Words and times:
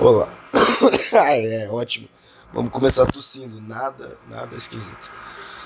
Olá. 0.00 0.28
ah, 1.20 1.36
é 1.36 1.68
ótimo. 1.68 2.08
Vamos 2.52 2.70
começar 2.70 3.04
tossindo. 3.06 3.60
Nada, 3.60 4.16
nada 4.28 4.54
esquisito. 4.54 5.10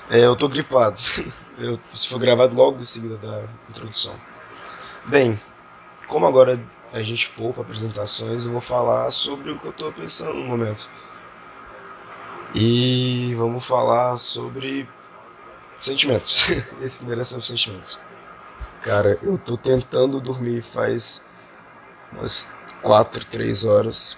É, 0.09 0.25
eu 0.25 0.35
tô 0.35 0.49
gripado. 0.49 0.99
Eu, 1.55 1.79
isso 1.93 2.09
foi 2.09 2.17
gravado 2.17 2.55
logo 2.55 2.79
em 2.79 2.83
seguida 2.83 3.15
da 3.17 3.47
introdução. 3.69 4.15
Bem, 5.05 5.39
como 6.07 6.25
agora 6.25 6.59
a 6.91 7.03
gente 7.03 7.29
poupa 7.29 7.61
apresentações, 7.61 8.47
eu 8.47 8.51
vou 8.51 8.59
falar 8.59 9.11
sobre 9.11 9.51
o 9.51 9.59
que 9.59 9.67
eu 9.67 9.71
tô 9.71 9.91
pensando 9.91 10.33
no 10.33 10.45
momento. 10.45 10.89
E 12.55 13.35
vamos 13.37 13.63
falar 13.63 14.17
sobre 14.17 14.89
sentimentos. 15.79 16.49
Esse 16.81 16.97
primeiro 16.97 17.21
é 17.21 17.23
sobre 17.23 17.45
sentimentos. 17.45 17.99
Cara, 18.81 19.19
eu 19.21 19.37
tô 19.37 19.55
tentando 19.55 20.19
dormir 20.19 20.63
faz 20.63 21.21
umas 22.11 22.47
4, 22.83 23.25
3 23.25 23.65
horas 23.65 24.17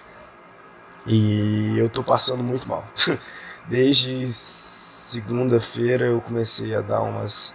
e 1.06 1.78
eu 1.78 1.88
tô 1.88 2.02
passando 2.02 2.42
muito 2.42 2.68
mal. 2.68 2.84
Desde 3.68 4.26
segunda-feira 4.26 6.06
eu 6.06 6.20
comecei 6.20 6.74
a 6.74 6.80
dar 6.80 7.00
umas. 7.02 7.54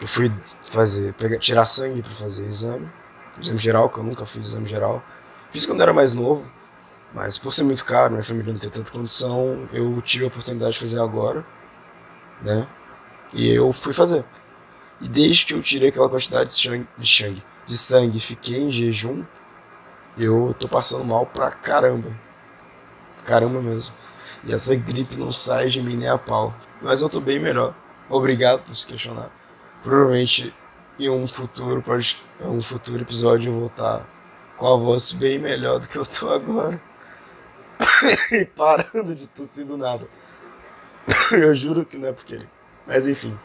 Eu 0.00 0.06
fui 0.06 0.30
fazer, 0.70 1.14
pegar, 1.14 1.38
tirar 1.38 1.66
sangue 1.66 2.02
para 2.02 2.14
fazer 2.14 2.46
exame, 2.46 2.88
exame 3.40 3.58
geral, 3.58 3.88
que 3.88 3.98
eu 3.98 4.04
nunca 4.04 4.24
fiz 4.26 4.48
exame 4.48 4.66
geral. 4.66 5.02
Fiz 5.50 5.66
quando 5.66 5.82
era 5.82 5.92
mais 5.92 6.12
novo, 6.12 6.44
mas 7.12 7.38
por 7.38 7.52
ser 7.52 7.64
muito 7.64 7.84
caro, 7.84 8.12
minha 8.12 8.24
família 8.24 8.52
não 8.52 8.60
ter 8.60 8.70
tanta 8.70 8.92
condição, 8.92 9.68
eu 9.72 10.00
tive 10.02 10.24
a 10.24 10.28
oportunidade 10.28 10.74
de 10.74 10.78
fazer 10.78 11.00
agora, 11.00 11.44
né? 12.42 12.68
E 13.34 13.48
eu 13.48 13.72
fui 13.72 13.92
fazer. 13.92 14.24
E 15.00 15.08
desde 15.08 15.46
que 15.46 15.54
eu 15.54 15.62
tirei 15.62 15.88
aquela 15.88 16.08
quantidade 16.08 16.50
de 16.50 16.56
sangue, 16.56 16.86
de 16.98 17.08
sangue, 17.08 17.42
de 17.66 17.78
sangue 17.78 18.20
fiquei 18.20 18.60
em 18.62 18.70
jejum, 18.70 19.24
eu 20.16 20.54
tô 20.58 20.68
passando 20.68 21.04
mal 21.04 21.26
pra 21.26 21.50
caramba. 21.50 22.10
Caramba 23.24 23.60
mesmo. 23.60 23.94
E 24.44 24.52
essa 24.52 24.74
gripe 24.74 25.16
não 25.16 25.30
sai 25.30 25.68
de 25.68 25.82
mim 25.82 25.96
nem 25.96 26.08
a 26.08 26.18
pau. 26.18 26.54
Mas 26.80 27.02
eu 27.02 27.08
tô 27.08 27.20
bem 27.20 27.38
melhor. 27.38 27.74
Obrigado 28.08 28.64
por 28.64 28.74
se 28.74 28.86
questionar. 28.86 29.30
Provavelmente 29.82 30.54
em 30.98 31.08
um 31.08 31.28
futuro, 31.28 31.84
um 32.40 32.62
futuro 32.62 33.02
episódio 33.02 33.52
eu 33.52 33.58
vou 33.58 33.66
estar 33.66 34.06
com 34.56 34.66
a 34.66 34.76
voz 34.76 35.12
bem 35.12 35.38
melhor 35.38 35.78
do 35.78 35.88
que 35.88 35.96
eu 35.96 36.06
tô 36.06 36.28
agora. 36.30 36.80
e 38.32 38.44
parando 38.56 39.14
de 39.14 39.26
tossir 39.26 39.64
do 39.64 39.76
nada. 39.76 40.08
eu 41.32 41.54
juro 41.54 41.84
que 41.84 41.96
não 41.96 42.08
é 42.08 42.12
porque 42.12 42.34
ele. 42.34 42.48
Mas 42.86 43.06
enfim. 43.06 43.38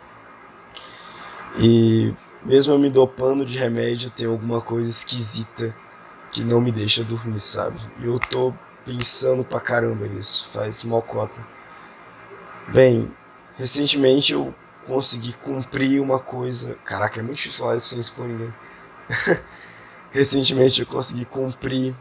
E 1.60 2.14
mesmo 2.44 2.74
eu 2.74 2.80
me 2.80 2.90
dopando 2.90 3.46
de 3.46 3.58
remédio, 3.58 4.10
tem 4.10 4.28
alguma 4.28 4.60
coisa 4.62 4.90
esquisita 4.90 5.76
que 6.34 6.44
não 6.44 6.60
me 6.60 6.72
deixa 6.72 7.04
dormir, 7.04 7.40
sabe? 7.40 7.80
E 8.00 8.06
eu 8.06 8.20
tô 8.20 8.54
pensando 8.84 9.44
pra 9.44 9.60
caramba 9.60 10.08
nisso, 10.08 10.50
faz 10.52 10.84
cota. 11.08 11.46
Bem, 12.70 13.12
recentemente 13.56 14.34
eu 14.34 14.54
consegui 14.88 15.34
cumprir 15.34 16.02
uma 16.02 16.20
coisa. 16.20 16.76
Caraca, 16.84 17.20
é 17.20 17.24
muito 17.24 17.38
difícil 17.38 17.60
falar 17.60 17.76
isso 17.78 17.90
sem 17.90 18.00
expor 18.00 18.28
ninguém. 18.28 18.54
recentemente 20.12 20.82
eu 20.82 20.88
consegui 20.88 21.26
cumprir 21.26 21.96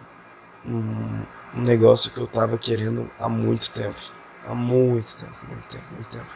um, 0.65 1.25
um 1.55 1.63
negócio 1.63 2.11
que 2.11 2.21
eu 2.21 2.27
tava 2.27 2.57
querendo 2.57 3.11
há 3.19 3.29
muito 3.29 3.71
tempo. 3.71 4.01
Há 4.45 4.55
muito 4.55 5.17
tempo, 5.17 5.47
muito 5.47 5.69
tempo, 5.69 5.85
muito 5.95 6.09
tempo. 6.09 6.27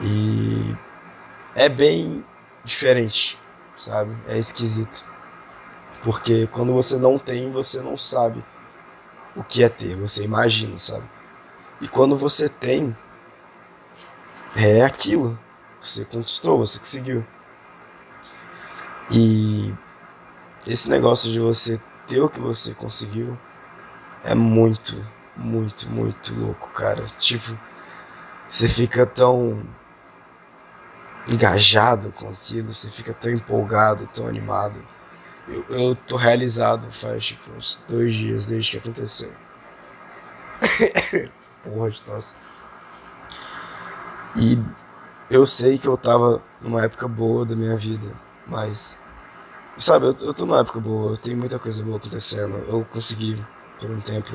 E 0.00 0.76
é 1.54 1.68
bem 1.68 2.24
diferente, 2.64 3.38
sabe? 3.76 4.16
É 4.26 4.38
esquisito. 4.38 5.13
Porque 6.04 6.46
quando 6.48 6.74
você 6.74 6.98
não 6.98 7.18
tem, 7.18 7.50
você 7.50 7.80
não 7.80 7.96
sabe 7.96 8.44
o 9.34 9.42
que 9.42 9.64
é 9.64 9.70
ter, 9.70 9.96
você 9.96 10.22
imagina, 10.22 10.76
sabe? 10.76 11.08
E 11.80 11.88
quando 11.88 12.14
você 12.16 12.48
tem, 12.48 12.94
é 14.54 14.84
aquilo. 14.84 15.38
Você 15.80 16.04
conquistou, 16.04 16.58
você 16.58 16.78
conseguiu. 16.78 17.26
E 19.10 19.74
esse 20.66 20.88
negócio 20.88 21.30
de 21.30 21.40
você 21.40 21.80
ter 22.06 22.20
o 22.20 22.28
que 22.28 22.40
você 22.40 22.74
conseguiu 22.74 23.38
é 24.22 24.34
muito, 24.34 24.94
muito, 25.36 25.88
muito 25.88 26.34
louco, 26.34 26.70
cara. 26.70 27.04
Tipo, 27.18 27.58
você 28.48 28.68
fica 28.68 29.06
tão 29.06 29.66
engajado 31.26 32.12
com 32.12 32.28
aquilo, 32.28 32.72
você 32.72 32.90
fica 32.90 33.12
tão 33.12 33.32
empolgado, 33.32 34.06
tão 34.14 34.26
animado. 34.26 34.82
Eu, 35.48 35.64
eu 35.68 35.94
tô 35.94 36.16
realizado 36.16 36.90
faz 36.90 37.26
tipo 37.26 37.50
uns 37.52 37.78
dois 37.88 38.14
dias 38.14 38.46
desde 38.46 38.72
que 38.72 38.76
aconteceu. 38.78 39.32
Porra 41.62 41.90
de 41.90 42.02
tosse. 42.02 42.34
E 44.36 44.58
eu 45.30 45.46
sei 45.46 45.78
que 45.78 45.86
eu 45.86 45.96
tava 45.96 46.42
numa 46.60 46.84
época 46.84 47.06
boa 47.06 47.44
da 47.44 47.54
minha 47.54 47.76
vida, 47.76 48.10
mas. 48.46 48.98
Sabe, 49.76 50.06
eu, 50.06 50.16
eu 50.20 50.34
tô 50.34 50.46
numa 50.46 50.60
época 50.60 50.80
boa, 50.80 51.12
eu 51.12 51.16
tenho 51.16 51.36
muita 51.36 51.58
coisa 51.58 51.82
boa 51.82 51.96
acontecendo. 51.96 52.56
Eu 52.68 52.86
consegui, 52.92 53.42
por 53.78 53.90
um 53.90 54.00
tempo. 54.00 54.30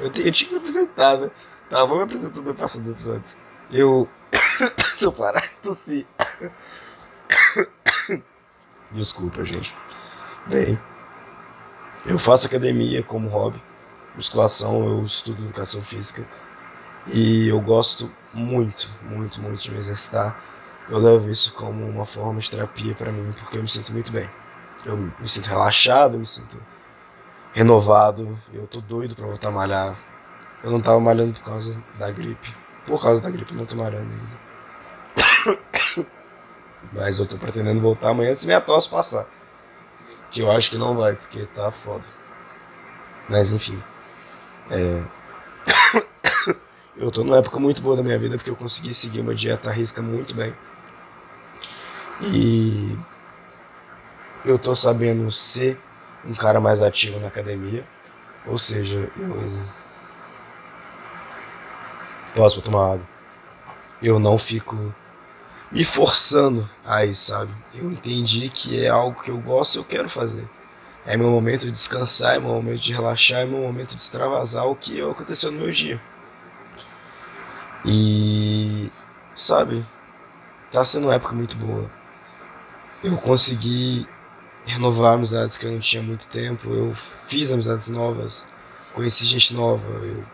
Eu, 0.00 0.10
te, 0.10 0.26
eu 0.26 0.32
tinha 0.32 0.48
que 0.48 0.54
me 0.54 0.60
apresentar, 0.60 1.18
né? 1.18 1.30
Tá, 1.70 1.84
vou 1.84 1.96
me 1.96 2.04
apresentar 2.04 2.40
no 2.40 2.54
passado 2.54 2.82
dos 2.82 2.92
episódios. 2.92 3.36
Eu. 3.70 4.08
Se 4.82 5.06
eu 5.06 5.12
parar 5.12 5.40
de 5.40 5.56
tossir. 5.62 6.06
Desculpa, 8.92 9.44
gente. 9.44 9.74
Bem, 10.46 10.78
eu 12.04 12.18
faço 12.18 12.46
academia 12.46 13.02
como 13.02 13.30
hobby, 13.30 13.62
musculação, 14.14 14.84
eu 14.86 15.02
estudo 15.02 15.42
educação 15.42 15.80
física 15.80 16.28
e 17.06 17.48
eu 17.48 17.58
gosto 17.62 18.12
muito, 18.34 18.92
muito, 19.02 19.40
muito 19.40 19.62
de 19.62 19.70
me 19.70 19.78
exercitar. 19.78 20.38
Eu 20.90 20.98
levo 20.98 21.30
isso 21.30 21.54
como 21.54 21.88
uma 21.88 22.04
forma 22.04 22.40
de 22.40 22.50
terapia 22.50 22.94
para 22.94 23.10
mim, 23.10 23.32
porque 23.32 23.56
eu 23.56 23.62
me 23.62 23.68
sinto 23.68 23.90
muito 23.90 24.12
bem. 24.12 24.28
Eu 24.84 24.98
me 24.98 25.26
sinto 25.26 25.46
relaxado, 25.46 26.16
eu 26.16 26.20
me 26.20 26.26
sinto 26.26 26.60
renovado, 27.54 28.38
eu 28.52 28.66
tô 28.66 28.82
doido 28.82 29.16
para 29.16 29.24
voltar 29.24 29.48
a 29.48 29.52
malhar. 29.52 29.96
Eu 30.62 30.70
não 30.70 30.80
tava 30.80 31.00
malhando 31.00 31.32
por 31.32 31.44
causa 31.44 31.82
da 31.98 32.10
gripe. 32.10 32.54
Por 32.86 33.00
causa 33.00 33.22
da 33.22 33.30
gripe, 33.30 33.54
não 33.54 33.64
tô 33.64 33.76
malhando 33.76 34.10
ainda. 34.12 34.44
Mas 36.92 37.18
eu 37.18 37.26
tô 37.26 37.38
pretendendo 37.38 37.80
voltar 37.80 38.10
amanhã 38.10 38.34
se 38.34 38.46
minha 38.46 38.60
tosse 38.60 38.90
passar. 38.90 39.26
Que 40.34 40.40
eu 40.40 40.50
acho 40.50 40.68
que 40.68 40.76
não 40.76 40.96
vai, 40.96 41.14
porque 41.14 41.46
tá 41.46 41.70
foda. 41.70 42.02
Mas 43.28 43.52
enfim. 43.52 43.80
É... 44.68 45.00
eu 46.98 47.08
tô 47.12 47.22
numa 47.22 47.36
época 47.36 47.60
muito 47.60 47.80
boa 47.80 47.96
da 47.96 48.02
minha 48.02 48.18
vida 48.18 48.36
porque 48.36 48.50
eu 48.50 48.56
consegui 48.56 48.92
seguir 48.92 49.20
uma 49.20 49.32
dieta 49.32 49.70
à 49.70 49.72
risca 49.72 50.02
muito 50.02 50.34
bem. 50.34 50.52
E 52.20 52.98
eu 54.44 54.58
tô 54.58 54.74
sabendo 54.74 55.30
ser 55.30 55.80
um 56.24 56.34
cara 56.34 56.60
mais 56.60 56.82
ativo 56.82 57.20
na 57.20 57.28
academia. 57.28 57.86
Ou 58.44 58.58
seja, 58.58 59.08
eu. 59.16 59.62
Posso 62.34 62.60
tomar 62.60 62.94
água. 62.94 63.08
Eu 64.02 64.18
não 64.18 64.36
fico 64.36 64.92
me 65.70 65.84
forçando 65.84 66.68
a 66.84 67.12
sabe? 67.14 67.52
Eu 67.74 67.90
entendi 67.90 68.48
que 68.48 68.84
é 68.84 68.88
algo 68.88 69.22
que 69.22 69.30
eu 69.30 69.38
gosto 69.38 69.76
e 69.76 69.78
eu 69.78 69.84
quero 69.84 70.08
fazer. 70.08 70.48
É 71.06 71.16
meu 71.16 71.30
momento 71.30 71.66
de 71.66 71.72
descansar, 71.72 72.36
é 72.36 72.38
meu 72.38 72.50
momento 72.50 72.80
de 72.80 72.92
relaxar, 72.92 73.40
é 73.40 73.44
meu 73.44 73.60
momento 73.60 73.94
de 73.94 74.02
extravasar 74.02 74.66
o 74.66 74.76
que 74.76 75.00
aconteceu 75.02 75.50
no 75.52 75.60
meu 75.60 75.70
dia. 75.70 76.00
E, 77.84 78.90
sabe, 79.34 79.84
tá 80.72 80.84
sendo 80.84 81.08
uma 81.08 81.14
época 81.14 81.34
muito 81.34 81.56
boa. 81.56 81.90
Eu 83.02 83.18
consegui 83.18 84.08
renovar 84.64 85.14
amizades 85.14 85.56
que 85.58 85.66
eu 85.66 85.72
não 85.72 85.80
tinha 85.80 86.02
muito 86.02 86.26
tempo, 86.28 86.70
eu 86.70 86.94
fiz 87.28 87.52
amizades 87.52 87.90
novas, 87.90 88.46
conheci 88.94 89.26
gente 89.26 89.52
nova, 89.52 89.86
eu 89.86 90.24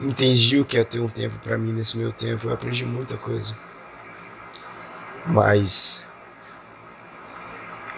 entendi 0.00 0.58
o 0.58 0.64
que 0.64 0.78
é 0.78 0.84
ter 0.84 1.00
um 1.00 1.08
tempo 1.08 1.38
para 1.40 1.58
mim 1.58 1.72
nesse 1.72 1.98
meu 1.98 2.10
tempo, 2.12 2.48
eu 2.48 2.54
aprendi 2.54 2.86
muita 2.86 3.18
coisa. 3.18 3.54
Mas 5.26 6.06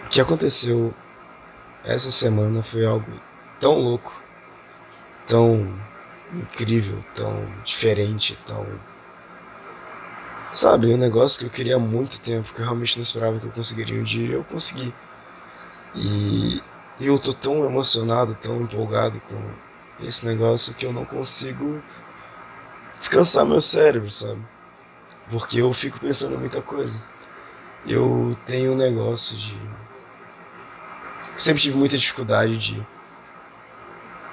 o 0.04 0.08
que 0.08 0.20
aconteceu 0.20 0.94
essa 1.84 2.10
semana 2.10 2.62
foi 2.62 2.84
algo 2.84 3.10
tão 3.58 3.78
louco, 3.78 4.20
tão 5.26 5.74
incrível, 6.32 7.02
tão 7.14 7.46
diferente, 7.64 8.38
tão. 8.46 8.66
Sabe, 10.52 10.92
um 10.92 10.98
negócio 10.98 11.40
que 11.40 11.46
eu 11.46 11.50
queria 11.50 11.76
há 11.76 11.78
muito 11.78 12.20
tempo, 12.20 12.52
que 12.52 12.60
eu 12.60 12.64
realmente 12.64 12.96
não 12.96 13.02
esperava 13.02 13.38
que 13.40 13.46
eu 13.46 13.52
conseguiria 13.52 13.98
um 13.98 14.04
dia, 14.04 14.34
eu 14.34 14.44
consegui. 14.44 14.94
E 15.94 16.62
eu 17.00 17.19
tô 17.19 17.32
tão 17.32 17.64
emocionado, 17.64 18.34
tão 18.34 18.62
empolgado 18.62 19.20
com 19.20 20.04
esse 20.04 20.26
negócio 20.26 20.74
que 20.74 20.84
eu 20.84 20.92
não 20.92 21.04
consigo 21.04 21.82
descansar 22.98 23.46
meu 23.46 23.60
cérebro, 23.60 24.10
sabe? 24.10 24.42
Porque 25.30 25.60
eu 25.60 25.72
fico 25.72 25.98
pensando 25.98 26.34
em 26.34 26.38
muita 26.38 26.60
coisa 26.60 27.00
eu 27.86 28.36
tenho 28.46 28.72
um 28.72 28.76
negócio 28.76 29.36
de. 29.36 29.56
Sempre 31.36 31.62
tive 31.62 31.76
muita 31.76 31.96
dificuldade 31.96 32.56
de 32.56 32.86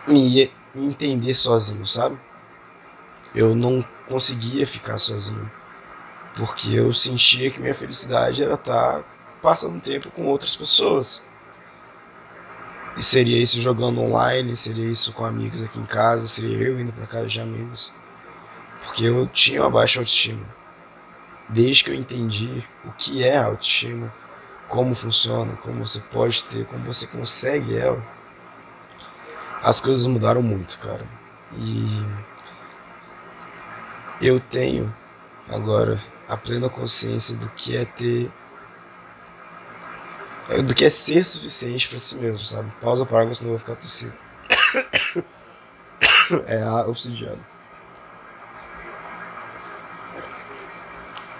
me 0.07 0.51
entender 0.75 1.33
sozinho, 1.33 1.85
sabe? 1.85 2.17
Eu 3.33 3.55
não 3.55 3.85
conseguia 4.07 4.67
ficar 4.67 4.97
sozinho. 4.97 5.49
Porque 6.35 6.73
eu 6.73 6.93
sentia 6.93 7.49
que 7.49 7.59
minha 7.59 7.73
felicidade 7.73 8.43
era 8.43 8.53
estar 8.53 9.03
passando 9.41 9.81
tempo 9.81 10.11
com 10.11 10.25
outras 10.25 10.55
pessoas. 10.55 11.21
E 12.97 13.03
seria 13.03 13.41
isso 13.41 13.59
jogando 13.59 14.01
online, 14.01 14.55
seria 14.55 14.89
isso 14.91 15.13
com 15.13 15.25
amigos 15.25 15.61
aqui 15.61 15.79
em 15.79 15.85
casa, 15.85 16.27
seria 16.27 16.57
eu 16.57 16.79
indo 16.79 16.91
para 16.91 17.07
casa 17.07 17.27
de 17.27 17.39
amigos. 17.39 17.93
Porque 18.83 19.05
eu 19.05 19.27
tinha 19.27 19.61
uma 19.61 19.69
baixa 19.69 19.99
autoestima. 19.99 20.58
Desde 21.49 21.83
que 21.83 21.91
eu 21.91 21.95
entendi 21.95 22.63
o 22.85 22.91
que 22.91 23.23
é 23.23 23.37
autoestima, 23.37 24.13
como 24.67 24.93
funciona, 24.93 25.55
como 25.57 25.85
você 25.85 25.99
pode 25.99 26.43
ter, 26.45 26.65
como 26.65 26.83
você 26.83 27.07
consegue 27.07 27.75
ela, 27.75 28.01
as 29.61 29.79
coisas 29.79 30.05
mudaram 30.05 30.41
muito, 30.41 30.77
cara. 30.79 31.05
E 31.57 32.05
eu 34.21 34.39
tenho 34.39 34.93
agora 35.49 35.99
a 36.27 36.37
plena 36.37 36.69
consciência 36.69 37.35
do 37.35 37.49
que 37.49 37.75
é 37.75 37.85
ter 37.85 38.31
do 40.65 40.73
que 40.73 40.85
é 40.85 40.89
ser 40.89 41.23
suficiente 41.23 41.87
para 41.87 41.99
si 41.99 42.15
mesmo, 42.15 42.43
sabe? 42.43 42.71
Pausa 42.81 43.05
para 43.05 43.21
água, 43.21 43.33
senão 43.33 43.51
eu 43.51 43.57
vou 43.57 43.59
ficar 43.59 43.75
tossindo. 43.75 44.15
é 46.47 46.61
a 46.63 46.87
obsidiana. 46.87 47.39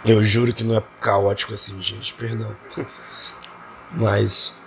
Eu 0.06 0.24
juro 0.24 0.54
que 0.54 0.64
não 0.64 0.78
é 0.78 0.84
caótico 1.02 1.54
assim, 1.54 1.82
gente, 1.82 2.14
perdão. 2.14 2.56
Mas 3.92 4.58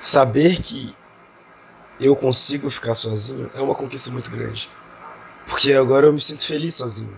saber 0.00 0.60
que 0.62 0.94
eu 2.00 2.16
consigo 2.16 2.70
ficar 2.70 2.94
sozinho 2.94 3.50
é 3.54 3.60
uma 3.60 3.74
conquista 3.74 4.10
muito 4.10 4.30
grande. 4.30 4.70
Porque 5.46 5.72
agora 5.72 6.06
eu 6.06 6.12
me 6.12 6.20
sinto 6.20 6.46
feliz 6.46 6.74
sozinho. 6.76 7.16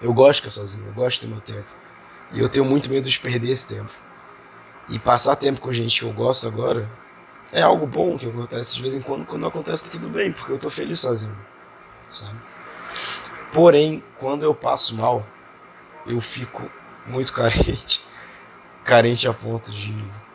Eu 0.00 0.14
gosto 0.14 0.36
de 0.36 0.40
ficar 0.42 0.50
sozinho, 0.50 0.86
eu 0.86 0.92
gosto 0.94 1.20
ter 1.20 1.26
meu 1.26 1.40
tempo. 1.40 1.68
E 2.32 2.40
eu 2.40 2.48
tenho 2.48 2.64
muito 2.64 2.88
medo 2.88 3.08
de 3.08 3.18
perder 3.18 3.50
esse 3.50 3.66
tempo. 3.66 3.92
E 4.88 4.98
passar 4.98 5.36
tempo 5.36 5.60
com 5.60 5.72
gente 5.72 6.00
que 6.00 6.06
eu 6.06 6.12
gosto 6.12 6.48
agora 6.48 6.88
é 7.52 7.60
algo 7.60 7.86
bom 7.86 8.16
que 8.16 8.26
acontece 8.26 8.76
de 8.76 8.82
vez 8.82 8.94
em 8.94 9.00
quando. 9.00 9.26
Quando 9.26 9.46
acontece, 9.46 9.84
tá 9.84 9.90
tudo 9.90 10.08
bem, 10.08 10.32
porque 10.32 10.52
eu 10.52 10.58
tô 10.58 10.70
feliz 10.70 11.00
sozinho. 11.00 11.36
Sabe? 12.10 12.38
Porém, 13.52 14.02
quando 14.18 14.42
eu 14.42 14.54
passo 14.54 14.96
mal, 14.96 15.26
eu 16.10 16.20
fico 16.20 16.70
muito 17.06 17.32
carente. 17.34 18.04
Carente 18.84 19.28
a 19.28 19.32
ponto 19.34 19.70
de 19.72 19.94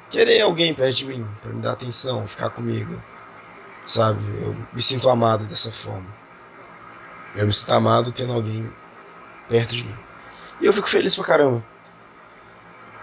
querer 0.09 0.41
alguém 0.41 0.73
perto 0.73 0.97
de 0.97 1.05
mim, 1.05 1.27
para 1.41 1.51
me 1.51 1.61
dar 1.61 1.73
atenção, 1.73 2.27
ficar 2.27 2.49
comigo. 2.49 3.01
Sabe? 3.85 4.19
Eu 4.41 4.55
me 4.73 4.81
sinto 4.81 5.09
amado 5.09 5.45
dessa 5.45 5.71
forma. 5.71 6.07
Eu 7.35 7.45
me 7.45 7.53
sinto 7.53 7.71
amado 7.73 8.11
tendo 8.11 8.33
alguém 8.33 8.71
perto 9.49 9.75
de 9.75 9.83
mim. 9.83 9.95
E 10.61 10.65
eu 10.65 10.73
fico 10.73 10.87
feliz 10.87 11.15
pra 11.15 11.23
caramba. 11.23 11.63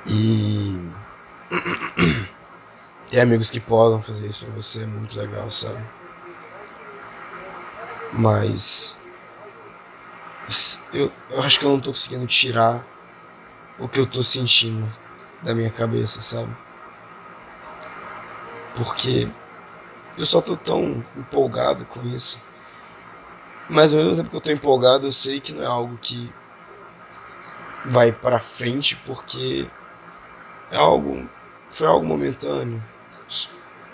E 0.06 0.76
ter 3.08 3.20
amigos 3.20 3.50
que 3.50 3.60
podem 3.60 4.02
fazer 4.02 4.26
isso 4.26 4.44
pra 4.44 4.54
você 4.54 4.82
é 4.82 4.86
muito 4.86 5.18
legal, 5.18 5.48
sabe? 5.50 5.84
Mas. 8.12 8.98
Eu, 10.92 11.10
eu 11.30 11.40
acho 11.40 11.58
que 11.58 11.64
eu 11.64 11.70
não 11.70 11.80
tô 11.80 11.90
conseguindo 11.90 12.26
tirar 12.26 12.84
o 13.78 13.88
que 13.88 13.98
eu 13.98 14.06
tô 14.06 14.22
sentindo 14.22 14.86
da 15.42 15.54
minha 15.54 15.70
cabeça, 15.70 16.20
sabe? 16.20 16.54
Porque 18.76 19.28
eu 20.16 20.24
só 20.26 20.40
tô 20.40 20.56
tão 20.56 21.04
empolgado 21.16 21.84
com 21.86 22.06
isso. 22.08 22.42
Mas 23.68 23.92
ao 23.92 24.00
mesmo 24.00 24.16
tempo 24.16 24.30
que 24.30 24.36
eu 24.36 24.40
tô 24.40 24.50
empolgado, 24.50 25.06
eu 25.06 25.12
sei 25.12 25.40
que 25.40 25.54
não 25.54 25.62
é 25.62 25.66
algo 25.66 25.96
que 25.98 26.32
vai 27.86 28.12
para 28.12 28.38
frente, 28.38 28.96
porque 29.06 29.66
é 30.70 30.76
algo 30.76 31.28
foi 31.72 31.86
algo 31.86 32.04
momentâneo. 32.04 32.82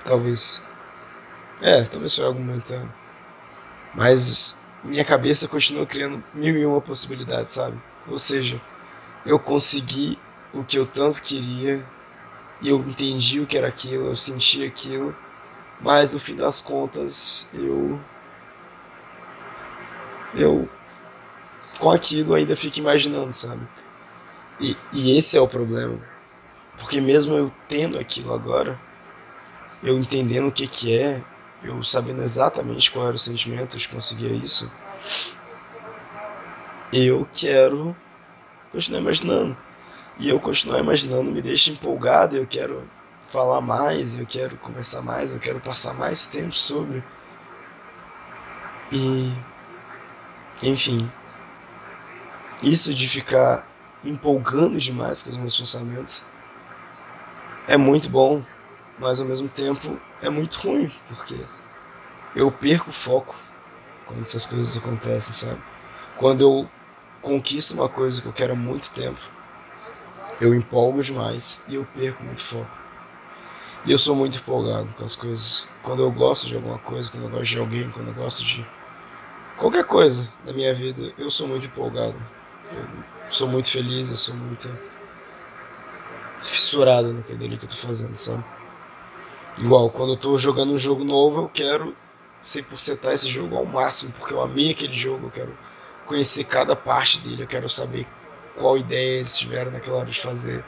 Talvez. 0.04 0.60
É, 1.62 1.84
talvez 1.84 2.14
foi 2.14 2.24
algo 2.24 2.40
momentâneo. 2.40 2.92
Mas 3.94 4.58
minha 4.88 5.04
cabeça 5.04 5.48
continua 5.48 5.86
criando 5.86 6.22
mil 6.34 6.56
e 6.56 6.66
uma 6.66 6.80
possibilidades, 6.80 7.54
sabe? 7.54 7.80
Ou 8.06 8.18
seja, 8.18 8.60
eu 9.24 9.38
consegui 9.38 10.18
o 10.52 10.64
que 10.64 10.78
eu 10.78 10.86
tanto 10.86 11.22
queria, 11.22 11.84
e 12.60 12.68
eu 12.68 12.78
entendi 12.80 13.40
o 13.40 13.46
que 13.46 13.56
era 13.56 13.68
aquilo, 13.68 14.06
eu 14.06 14.16
senti 14.16 14.64
aquilo, 14.64 15.14
mas 15.80 16.12
no 16.12 16.18
fim 16.18 16.34
das 16.34 16.60
contas 16.60 17.48
eu. 17.54 18.00
Eu. 20.34 20.68
Com 21.78 21.90
aquilo 21.90 22.34
ainda 22.34 22.56
fico 22.56 22.78
imaginando, 22.78 23.32
sabe? 23.32 23.62
E, 24.60 24.76
e 24.92 25.16
esse 25.16 25.36
é 25.36 25.40
o 25.40 25.46
problema 25.46 26.00
porque 26.78 27.00
mesmo 27.00 27.34
eu 27.34 27.52
tendo 27.68 27.98
aquilo 27.98 28.32
agora, 28.32 28.80
eu 29.82 29.98
entendendo 29.98 30.48
o 30.48 30.52
que 30.52 30.66
que 30.66 30.96
é, 30.96 31.22
eu 31.62 31.82
sabendo 31.82 32.22
exatamente 32.22 32.90
qual 32.90 33.06
era 33.06 33.16
o 33.16 33.18
sentimento 33.18 33.76
de 33.76 33.88
conseguir 33.88 34.32
isso, 34.42 34.70
eu 36.92 37.28
quero 37.32 37.96
continuar 38.70 39.00
imaginando. 39.00 39.56
E 40.18 40.28
eu 40.28 40.40
continuar 40.40 40.80
imaginando 40.80 41.30
me 41.30 41.40
deixa 41.40 41.70
empolgado, 41.70 42.36
eu 42.36 42.46
quero 42.46 42.88
falar 43.26 43.60
mais, 43.60 44.16
eu 44.16 44.26
quero 44.26 44.56
conversar 44.56 45.02
mais, 45.02 45.32
eu 45.32 45.38
quero 45.38 45.60
passar 45.60 45.94
mais 45.94 46.26
tempo 46.26 46.54
sobre. 46.54 47.04
E 48.90 49.32
enfim, 50.62 51.10
isso 52.62 52.92
de 52.92 53.06
ficar 53.08 53.68
empolgando 54.04 54.78
demais 54.78 55.22
com 55.22 55.30
os 55.30 55.36
meus 55.36 55.56
pensamentos 55.56 56.24
é 57.66 57.76
muito 57.76 58.08
bom, 58.08 58.42
mas 58.98 59.20
ao 59.20 59.26
mesmo 59.26 59.48
tempo 59.48 59.98
é 60.20 60.28
muito 60.28 60.56
ruim, 60.56 60.92
porque 61.08 61.36
eu 62.34 62.50
perco 62.50 62.90
o 62.90 62.92
foco 62.92 63.36
quando 64.06 64.22
essas 64.22 64.44
coisas 64.44 64.76
acontecem, 64.76 65.34
sabe? 65.34 65.62
Quando 66.16 66.40
eu 66.40 66.68
conquisto 67.20 67.74
uma 67.74 67.88
coisa 67.88 68.20
que 68.20 68.28
eu 68.28 68.32
quero 68.32 68.52
há 68.52 68.56
muito 68.56 68.90
tempo, 68.90 69.20
eu 70.40 70.54
empolgo 70.54 71.02
demais 71.02 71.62
e 71.68 71.74
eu 71.74 71.86
perco 71.94 72.22
muito 72.24 72.40
foco. 72.40 72.78
E 73.84 73.92
eu 73.92 73.98
sou 73.98 74.14
muito 74.14 74.38
empolgado 74.38 74.92
com 74.94 75.04
as 75.04 75.14
coisas. 75.14 75.68
Quando 75.82 76.02
eu 76.02 76.10
gosto 76.10 76.48
de 76.48 76.56
alguma 76.56 76.78
coisa, 76.78 77.10
quando 77.10 77.24
eu 77.24 77.30
gosto 77.30 77.50
de 77.50 77.58
alguém, 77.58 77.90
quando 77.90 78.08
eu 78.08 78.14
gosto 78.14 78.44
de 78.44 78.66
qualquer 79.56 79.84
coisa 79.84 80.28
na 80.44 80.52
minha 80.52 80.74
vida, 80.74 81.12
eu 81.16 81.30
sou 81.30 81.46
muito 81.46 81.66
empolgado. 81.66 82.16
Eu 82.72 82.84
sou 83.30 83.48
muito 83.48 83.70
feliz, 83.70 84.10
eu 84.10 84.16
sou 84.16 84.34
muito 84.34 84.68
fissurado 86.40 87.12
naquele 87.12 87.44
ali 87.44 87.56
que 87.56 87.64
eu 87.64 87.68
tô 87.68 87.76
fazendo, 87.76 88.16
sabe? 88.16 88.44
Igual, 89.60 89.90
quando 89.90 90.12
eu 90.12 90.16
tô 90.16 90.38
jogando 90.38 90.72
um 90.72 90.78
jogo 90.78 91.04
novo, 91.04 91.42
eu 91.42 91.48
quero 91.48 91.96
100% 92.42 93.12
esse 93.12 93.28
jogo 93.28 93.56
ao 93.56 93.64
máximo, 93.64 94.12
porque 94.12 94.32
eu 94.32 94.40
amei 94.40 94.70
aquele 94.70 94.96
jogo, 94.96 95.26
eu 95.26 95.30
quero 95.30 95.58
conhecer 96.06 96.44
cada 96.44 96.76
parte 96.76 97.20
dele, 97.20 97.42
eu 97.42 97.46
quero 97.46 97.68
saber 97.68 98.06
qual 98.56 98.78
ideia 98.78 99.18
eles 99.18 99.36
tiveram 99.36 99.72
naquela 99.72 99.98
hora 99.98 100.10
de 100.10 100.20
fazer, 100.20 100.64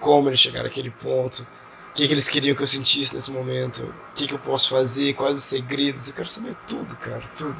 como 0.00 0.28
eles 0.28 0.40
chegaram 0.40 0.68
àquele 0.68 0.90
ponto, 0.90 1.46
o 1.90 1.92
que, 1.92 2.06
que 2.06 2.14
eles 2.14 2.28
queriam 2.28 2.56
que 2.56 2.62
eu 2.62 2.66
sentisse 2.66 3.14
nesse 3.14 3.30
momento, 3.30 3.82
o 3.82 4.14
que, 4.14 4.26
que 4.26 4.34
eu 4.34 4.38
posso 4.38 4.70
fazer, 4.70 5.14
quais 5.14 5.36
os 5.36 5.44
segredos, 5.44 6.08
eu 6.08 6.14
quero 6.14 6.28
saber 6.28 6.54
tudo, 6.66 6.96
cara, 6.96 7.22
tudo. 7.36 7.56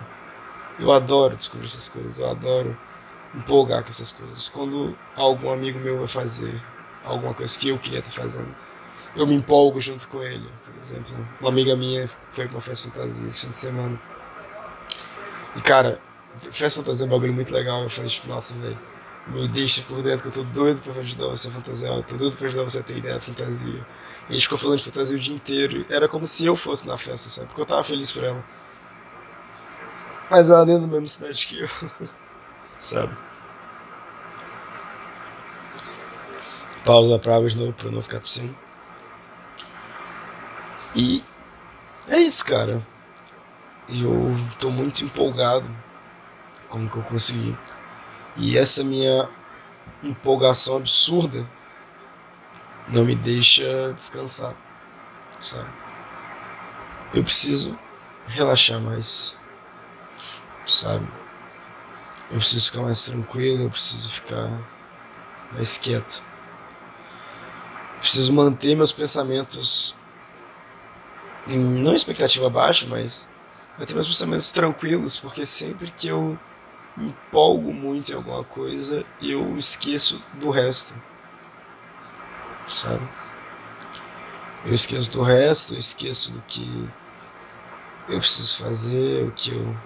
Eu 0.79 0.91
adoro 0.91 1.37
descobrir 1.37 1.67
essas 1.67 1.91
coisas, 1.91 2.19
eu 2.21 2.31
adoro 2.31 2.75
empolgar 3.35 3.83
com 3.83 3.91
essas 3.91 4.13
coisas. 4.13 4.49
Quando 4.49 4.97
algum 5.15 5.51
amigo 5.51 5.79
meu 5.79 5.99
vai 5.99 6.09
fazer 6.09 6.59
alguma 7.05 7.35
coisa 7.35 7.59
que 7.59 7.69
eu 7.69 7.79
queria 7.79 7.99
estar 7.99 8.13
fazendo. 8.13 8.55
Eu 9.17 9.27
me 9.27 9.35
empolgo 9.35 9.81
junto 9.81 10.09
com 10.09 10.23
ele. 10.23 10.49
Por 10.65 10.75
exemplo, 10.83 11.29
uma 11.41 11.51
amiga 11.51 11.77
minha 11.77 12.09
foi 12.33 12.47
pra 12.47 12.57
uma 12.57 12.61
festa 12.61 12.89
fantasia 12.89 13.29
esse 13.29 13.43
fim 13.43 13.49
de 13.51 13.57
semana. 13.57 14.01
E 15.57 15.61
cara, 15.61 16.01
festa 16.53 16.81
fantasia 16.81 17.05
é 17.05 17.09
um 17.09 17.11
bagulho 17.11 17.33
muito 17.33 17.53
legal. 17.53 17.83
Eu 17.83 17.91
falei, 17.91 18.09
tipo, 18.09 18.29
nossa, 18.29 18.55
velho, 18.55 18.79
me 19.27 19.49
deixa 19.49 19.83
por 19.83 20.03
dentro 20.03 20.23
que 20.23 20.39
eu 20.39 20.45
tô 20.45 20.51
doido 20.51 20.81
pra 20.81 20.93
ajudar 21.01 21.27
você 21.27 21.49
a 21.49 21.51
fantasiar, 21.51 21.97
eu 21.97 22.03
tô 22.03 22.17
doido 22.17 22.37
pra 22.37 22.47
ajudar 22.47 22.63
você 22.63 22.79
a 22.79 22.83
ter 22.83 22.99
ideia 22.99 23.19
de 23.19 23.25
fantasia. 23.25 23.87
E 24.29 24.31
a 24.31 24.33
gente 24.33 24.43
ficou 24.43 24.59
falando 24.59 24.79
de 24.79 24.85
fantasia 24.85 25.17
o 25.17 25.21
dia 25.21 25.35
inteiro. 25.35 25.85
Era 25.91 26.09
como 26.09 26.25
se 26.25 26.47
eu 26.47 26.57
fosse 26.57 26.87
na 26.87 26.97
festa, 26.97 27.29
sabe? 27.29 27.49
Porque 27.49 27.61
eu 27.61 27.67
tava 27.67 27.83
feliz 27.83 28.13
por 28.13 28.23
ela. 28.23 28.45
Mas 30.31 30.49
ela 30.49 30.65
nem 30.65 30.79
na 30.79 30.87
mesma 30.87 31.07
cidade 31.09 31.47
que 31.47 31.61
eu, 31.61 31.69
sabe? 32.79 33.13
pausa 36.85 37.19
pra 37.19 37.37
água 37.37 37.49
de 37.49 37.57
novo 37.59 37.73
pra 37.73 37.91
não 37.91 38.03
ficar 38.03 38.19
tossindo. 38.19 38.57
E 40.95 41.25
é 42.09 42.19
isso, 42.19 42.45
cara. 42.45 42.85
Eu 43.89 44.35
tô 44.59 44.71
muito 44.71 45.05
empolgado 45.05 45.69
com 46.69 46.85
o 46.85 46.89
que 46.89 46.97
eu 46.97 47.03
consegui. 47.03 47.57
E 48.37 48.57
essa 48.57 48.85
minha 48.85 49.29
empolgação 50.03 50.77
absurda 50.77 51.47
não 52.89 53.05
me 53.05 53.15
deixa 53.15 53.93
descansar, 53.95 54.55
sabe? 55.41 55.69
Eu 57.13 57.23
preciso 57.23 57.79
relaxar 58.27 58.81
mais, 58.81 59.39
sabe? 60.65 61.07
Eu 62.31 62.39
preciso 62.39 62.71
ficar 62.71 62.83
mais 62.83 63.05
tranquilo, 63.05 63.65
eu 63.65 63.71
preciso 63.71 64.11
ficar 64.11 64.49
mais 65.53 65.77
quieto. 65.77 66.23
Eu 67.95 68.01
preciso 68.01 68.33
manter 68.33 68.77
meus 68.77 68.93
pensamentos 68.93 69.95
não 71.47 71.95
expectativa 71.95 72.49
baixa, 72.51 72.87
mas 72.87 73.29
manter 73.79 73.95
meus 73.95 74.07
pensamentos 74.07 74.53
tranquilos, 74.53 75.19
porque 75.19 75.47
sempre 75.47 75.91
que 75.91 76.09
eu 76.09 76.39
me 76.97 77.09
empolgo 77.09 77.73
muito 77.73 78.13
em 78.13 78.15
alguma 78.15 78.45
coisa, 78.45 79.05
eu 79.23 79.57
esqueço 79.57 80.23
do 80.35 80.51
resto. 80.51 80.95
Sabe? 82.69 83.07
Eu 84.65 84.75
esqueço 84.75 85.11
do 85.11 85.23
resto, 85.23 85.75
eu 85.75 85.79
esqueço 85.79 86.33
do 86.35 86.43
que 86.43 86.89
eu 88.09 88.19
preciso 88.19 88.63
fazer, 88.63 89.27
o 89.27 89.33
que 89.33 89.53
eu 89.53 89.77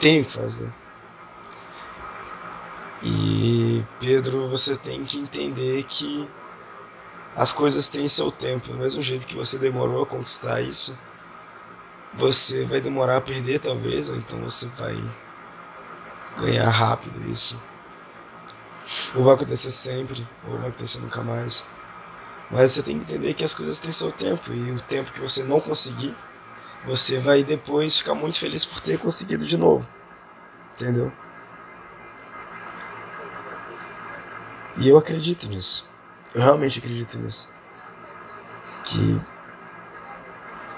tenho 0.00 0.24
que 0.24 0.30
fazer. 0.30 0.72
E 3.02 3.84
Pedro, 3.98 4.48
você 4.48 4.76
tem 4.76 5.04
que 5.04 5.18
entender 5.18 5.82
que 5.84 6.28
as 7.34 7.52
coisas 7.52 7.88
têm 7.88 8.06
seu 8.08 8.30
tempo. 8.30 8.68
Do 8.68 8.74
mesmo 8.74 9.02
jeito 9.02 9.26
que 9.26 9.36
você 9.36 9.58
demorou 9.58 10.02
a 10.02 10.06
conquistar 10.06 10.60
isso, 10.60 10.98
você 12.14 12.64
vai 12.64 12.80
demorar 12.80 13.16
a 13.16 13.20
perder, 13.20 13.60
talvez, 13.60 14.10
ou 14.10 14.16
então 14.16 14.40
você 14.40 14.66
vai 14.66 14.96
ganhar 16.38 16.68
rápido 16.68 17.30
isso. 17.30 17.60
Ou 19.14 19.24
vai 19.24 19.34
acontecer 19.34 19.70
sempre, 19.70 20.26
ou 20.46 20.58
vai 20.58 20.68
acontecer 20.68 21.00
nunca 21.00 21.22
mais. 21.22 21.64
Mas 22.50 22.72
você 22.72 22.82
tem 22.82 22.98
que 22.98 23.10
entender 23.10 23.32
que 23.34 23.44
as 23.44 23.54
coisas 23.54 23.78
têm 23.78 23.92
seu 23.92 24.12
tempo, 24.12 24.52
e 24.52 24.72
o 24.72 24.80
tempo 24.80 25.12
que 25.12 25.20
você 25.20 25.42
não 25.42 25.60
conseguir, 25.60 26.14
você 26.84 27.18
vai 27.18 27.42
depois 27.42 27.96
ficar 27.96 28.14
muito 28.14 28.38
feliz 28.38 28.64
por 28.64 28.80
ter 28.80 28.98
conseguido 28.98 29.46
de 29.46 29.56
novo. 29.56 29.88
Entendeu? 30.74 31.10
E 34.76 34.88
eu 34.88 34.98
acredito 34.98 35.46
nisso. 35.48 35.91
Eu 36.34 36.40
realmente 36.40 36.78
acredito 36.78 37.18
nisso. 37.18 37.52
Que 38.84 39.20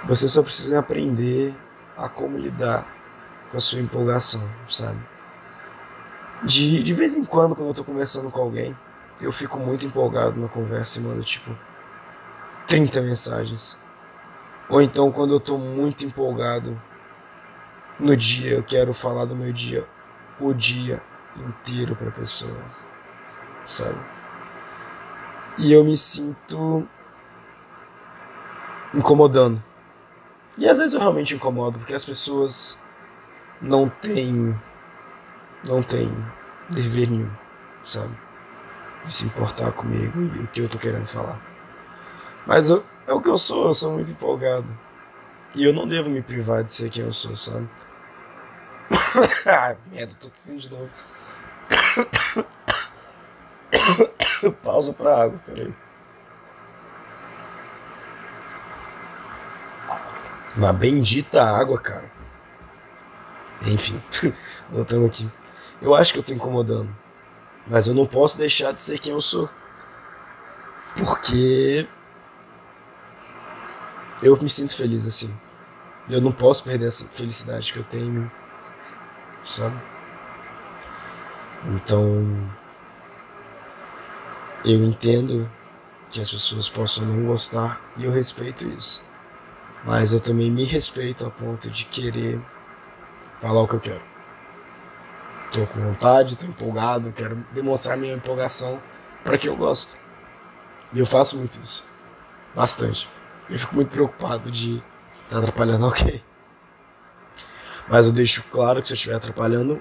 você 0.05 0.29
só 0.29 0.43
precisa 0.43 0.79
aprender 0.79 1.55
a 1.97 2.09
como 2.09 2.37
lidar 2.37 2.87
com 3.51 3.57
a 3.57 3.61
sua 3.61 3.81
empolgação, 3.81 4.43
sabe? 4.69 4.99
De, 6.43 6.83
de 6.83 6.93
vez 6.93 7.15
em 7.15 7.25
quando, 7.25 7.55
quando 7.55 7.69
eu 7.69 7.75
tô 7.75 7.85
conversando 7.85 8.31
com 8.31 8.41
alguém, 8.41 8.77
eu 9.21 9.33
fico 9.33 9.59
muito 9.59 9.87
empolgado 9.87 10.39
na 10.39 10.49
conversa 10.49 10.99
e 10.99 11.03
mando 11.03 11.23
tipo 11.23 11.57
30 12.67 13.01
mensagens. 13.01 13.79
Ou 14.69 14.83
então, 14.83 15.11
quando 15.13 15.35
eu 15.35 15.41
tô 15.41 15.57
muito 15.57 16.05
empolgado 16.05 16.81
no 17.99 18.17
dia, 18.17 18.53
eu 18.53 18.63
quero 18.63 18.93
falar 18.93 19.25
do 19.25 19.37
meu 19.37 19.53
dia 19.53 19.87
o 20.41 20.53
dia 20.53 21.01
inteiro 21.37 21.95
pra 21.95 22.11
pessoa, 22.11 22.61
sabe? 23.65 23.99
E 25.59 25.73
eu 25.73 25.85
me 25.85 25.97
sinto 25.97 26.87
incomodando. 28.93 29.63
E 30.59 30.69
às 30.69 30.79
vezes 30.79 30.95
eu 30.95 31.01
realmente 31.01 31.35
incomodo, 31.35 31.79
porque 31.79 31.95
as 31.95 32.05
pessoas 32.05 32.79
não 33.61 33.89
têm. 33.89 34.55
não 35.63 35.83
têm 35.83 36.11
dever 36.71 37.11
nenhum, 37.11 37.31
sabe? 37.85 38.17
De 39.05 39.13
se 39.13 39.27
importar 39.27 39.73
comigo 39.73 40.21
e 40.21 40.41
o 40.41 40.47
que 40.49 40.61
eu 40.61 40.69
tô 40.69 40.79
querendo 40.79 41.07
falar. 41.07 41.41
Mas 42.47 42.69
eu, 42.71 42.85
é 43.07 43.13
o 43.13 43.21
que 43.21 43.29
eu 43.29 43.39
sou, 43.39 43.67
eu 43.67 43.75
sou 43.75 43.93
muito 43.93 44.13
empolgado. 44.13 44.67
E 45.55 45.65
eu 45.65 45.73
não 45.73 45.87
devo 45.87 46.09
me 46.09 46.21
privar 46.21 46.65
de 46.65 46.75
ser 46.75 46.91
quem 46.91 47.05
eu 47.05 47.13
sou, 47.13 47.37
sabe? 47.37 47.69
ah, 49.47 49.77
merda, 49.91 50.15
tô 50.21 50.29
tossindo 50.29 50.59
de 50.59 50.71
novo. 50.71 50.91
Pausa 54.53 54.93
pra 54.93 55.23
água, 55.23 55.41
peraí. 55.47 55.75
Uma 60.57 60.73
bendita 60.73 61.43
água, 61.43 61.79
cara. 61.81 62.11
Enfim, 63.67 64.01
voltando 64.71 65.07
aqui. 65.07 65.29
Eu 65.83 65.95
acho 65.95 66.13
que 66.13 66.19
eu 66.19 66.23
tô 66.23 66.33
incomodando. 66.33 66.95
Mas 67.67 67.87
eu 67.87 67.95
não 67.95 68.07
posso 68.07 68.39
deixar 68.39 68.73
de 68.73 68.83
ser 68.83 68.99
quem 68.99 69.13
eu 69.13 69.21
sou. 69.21 69.49
Porque 70.97 71.89
eu 74.23 74.37
me 74.41 74.49
sinto 74.49 74.77
feliz 74.77 75.07
assim. 75.07 75.35
Eu 76.09 76.21
não 76.21 76.31
posso 76.31 76.63
perder 76.63 76.87
essa 76.87 77.07
felicidade 77.07 77.73
que 77.73 77.79
eu 77.79 77.85
tenho, 77.85 78.31
sabe? 79.45 79.77
Então, 81.67 82.23
eu 84.65 84.83
entendo 84.83 85.51
que 86.11 86.21
as 86.21 86.31
pessoas 86.31 86.69
possam 86.69 87.05
não 87.05 87.27
gostar 87.27 87.81
e 87.97 88.05
eu 88.05 88.11
respeito 88.11 88.67
isso. 88.67 89.05
Mas 89.85 90.13
eu 90.13 90.21
também 90.21 90.51
me 90.51 90.65
respeito 90.65 91.27
a 91.27 91.31
ponto 91.31 91.69
de 91.69 91.85
querer 91.85 92.41
falar 93.41 93.63
o 93.63 93.69
que 93.69 93.75
eu 93.75 93.81
quero. 93.81 94.03
Tô 95.53 95.67
com 95.67 95.81
vontade, 95.81 96.37
tô 96.37 96.47
empolgado, 96.47 97.13
quero 97.13 97.37
demonstrar 97.53 97.97
minha 97.97 98.15
empolgação 98.15 98.81
para 99.23 99.37
que 99.37 99.49
eu 99.49 99.57
gosto. 99.57 99.97
E 100.93 100.99
eu 100.99 101.07
faço 101.07 101.37
muito 101.37 101.61
isso. 101.61 101.87
Bastante. 102.55 103.09
Eu 103.51 103.59
fico 103.59 103.75
muito 103.75 103.91
preocupado 103.91 104.51
de 104.51 104.77
estar 105.25 105.31
tá 105.31 105.39
atrapalhando 105.39 105.85
alguém. 105.87 106.23
Mas 107.87 108.07
eu 108.07 108.13
deixo 108.13 108.43
claro 108.51 108.81
que 108.81 108.89
se 108.89 108.95
eu 108.95 108.97
estiver 108.97 109.17
atrapalhando, 109.17 109.81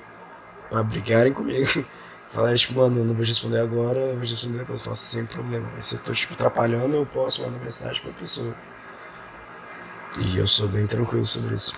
para 0.69 0.83
brigarem 0.83 1.31
comigo. 1.31 1.85
Falar, 2.33 2.55
tipo, 2.55 2.73
mano, 2.73 3.05
não 3.05 3.13
vou 3.13 3.23
responder 3.23 3.59
agora, 3.59 4.07
vou 4.07 4.21
responder 4.21 4.57
depois, 4.57 4.79
eu 4.79 4.85
faço 4.87 5.03
sem 5.03 5.23
problema. 5.23 5.69
Mas 5.75 5.85
se 5.85 5.95
eu 5.95 5.99
tô, 6.01 6.11
tipo, 6.13 6.33
atrapalhando, 6.33 6.95
eu 6.95 7.05
posso 7.05 7.43
mandar 7.43 7.59
mensagem 7.59 8.01
pra 8.01 8.11
pessoa. 8.13 8.55
E 10.17 10.37
eu 10.37 10.47
sou 10.47 10.67
bem 10.67 10.87
tranquilo 10.87 11.27
sobre 11.27 11.53
isso. 11.53 11.75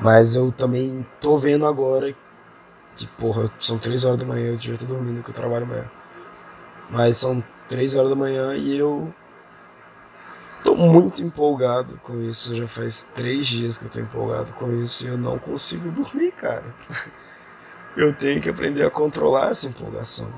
Mas 0.00 0.34
eu 0.34 0.50
também 0.50 1.06
tô 1.20 1.38
vendo 1.38 1.64
agora 1.64 2.12
que, 2.96 3.06
porra, 3.06 3.48
são 3.60 3.78
três 3.78 4.04
horas 4.04 4.18
da 4.18 4.26
manhã, 4.26 4.48
eu 4.48 4.56
devia 4.56 4.74
estar 4.74 4.86
dormindo 4.86 5.22
que 5.22 5.30
eu 5.30 5.34
trabalho 5.34 5.64
amanhã. 5.64 5.88
Mas 6.90 7.18
são 7.18 7.44
três 7.68 7.94
horas 7.94 8.10
da 8.10 8.16
manhã 8.16 8.56
e 8.56 8.76
eu 8.76 9.14
tô 10.64 10.74
muito 10.74 11.22
empolgado 11.22 11.96
com 12.02 12.20
isso. 12.22 12.56
Já 12.56 12.66
faz 12.66 13.04
três 13.14 13.46
dias 13.46 13.78
que 13.78 13.84
eu 13.84 13.90
tô 13.90 14.00
empolgado 14.00 14.52
com 14.54 14.82
isso 14.82 15.04
e 15.04 15.08
eu 15.08 15.16
não 15.16 15.38
consigo 15.38 15.92
dormir, 15.92 16.32
cara. 16.32 16.64
Eu 17.96 18.14
tenho 18.14 18.40
que 18.40 18.48
aprender 18.48 18.84
a 18.84 18.90
controlar 18.90 19.50
essa 19.50 19.66
empolgação. 19.68 20.32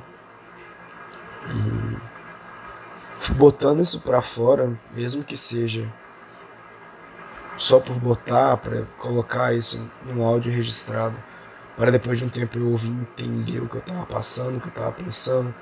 E 1.49 3.32
botando 3.32 3.80
isso 3.80 4.00
para 4.00 4.20
fora, 4.20 4.76
mesmo 4.92 5.23
que 5.23 5.37
seja 5.37 5.90
só 7.56 7.78
por 7.78 7.94
botar, 7.96 8.56
para 8.56 8.82
colocar 8.99 9.54
isso 9.54 9.80
num 10.04 10.25
áudio 10.25 10.52
registrado, 10.52 11.16
para 11.76 11.90
depois 11.90 12.18
de 12.18 12.25
um 12.25 12.28
tempo 12.28 12.58
eu 12.58 12.70
ouvir 12.70 12.88
entender 12.88 13.61
o 13.61 13.68
que 13.68 13.76
eu 13.76 13.80
tava 13.80 14.06
passando, 14.06 14.56
o 14.56 14.61
que 14.61 14.68
eu 14.68 14.73
tava 14.73 14.92
pensando, 14.92 15.54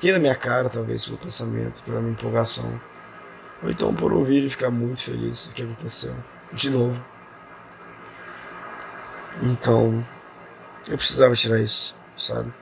rir 0.00 0.12
da 0.12 0.18
minha 0.18 0.34
cara, 0.34 0.68
talvez, 0.68 1.06
pelo 1.06 1.18
pensamento, 1.18 1.82
pela 1.82 2.00
minha 2.00 2.12
empolgação. 2.12 2.80
Ou 3.62 3.70
então 3.70 3.94
por 3.94 4.12
ouvir 4.12 4.44
e 4.44 4.50
ficar 4.50 4.70
muito 4.70 5.04
feliz 5.04 5.48
do 5.48 5.54
que 5.54 5.62
aconteceu. 5.62 6.14
De 6.52 6.70
novo. 6.70 7.02
Então, 9.42 10.04
eu 10.88 10.96
precisava 10.96 11.34
tirar 11.34 11.60
isso, 11.60 11.94
sabe? 12.16 12.52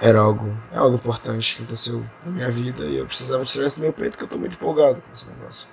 Era 0.00 0.20
algo, 0.20 0.56
é 0.72 0.78
algo 0.78 0.96
importante 0.96 1.56
que 1.56 1.62
aconteceu 1.62 2.04
na 2.24 2.30
minha 2.30 2.50
vida 2.50 2.84
e 2.84 2.98
eu 2.98 3.06
precisava 3.06 3.44
tirar 3.44 3.66
isso 3.66 3.78
do 3.78 3.82
meu 3.82 3.92
peito, 3.92 4.16
que 4.16 4.24
eu 4.24 4.28
tô 4.28 4.38
muito 4.38 4.54
empolgado 4.54 5.00
com 5.00 5.12
esse 5.12 5.28
negócio. 5.28 5.68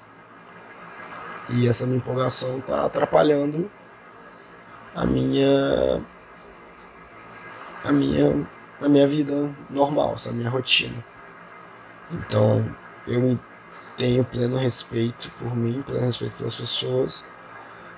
E 1.49 1.67
essa 1.67 1.85
minha 1.85 1.97
empolgação 1.97 2.59
tá 2.61 2.85
atrapalhando 2.85 3.69
a 4.95 5.05
minha 5.05 6.01
a 7.83 7.91
minha 7.91 8.47
a 8.81 8.89
minha 8.89 9.07
vida 9.07 9.49
normal, 9.69 10.15
a 10.27 10.31
minha 10.31 10.49
rotina. 10.49 11.03
Então, 12.11 12.65
eu 13.07 13.39
tenho 13.97 14.23
pleno 14.23 14.57
respeito 14.57 15.31
por 15.39 15.55
mim, 15.55 15.81
pleno 15.83 16.01
respeito 16.01 16.35
pelas 16.35 16.55
pessoas, 16.55 17.25